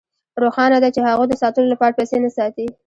روښانه 0.41 0.77
ده 0.83 0.89
چې 0.95 1.01
هغوی 1.07 1.25
د 1.29 1.33
ساتلو 1.41 1.71
لپاره 1.73 1.97
پیسې 1.99 2.17
نه 2.25 2.29
ساتي 2.37 2.67